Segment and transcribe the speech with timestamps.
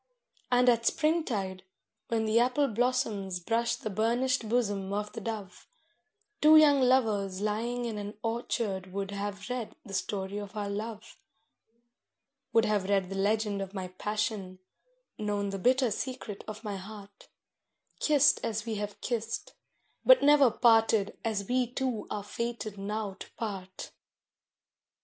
[0.51, 1.63] And at springtide,
[2.07, 5.67] when the apple blossoms brush the burnished bosom of the dove,
[6.41, 11.19] Two young lovers lying in an orchard would have read the story of our love;
[12.51, 14.57] Would have read the legend of my passion,
[15.19, 17.29] known the bitter secret of my heart,
[17.99, 19.53] Kissed as we have kissed,
[20.03, 23.91] but never parted as we two are fated now to part.